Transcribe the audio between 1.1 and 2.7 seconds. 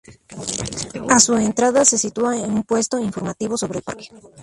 su entrada se sitúa un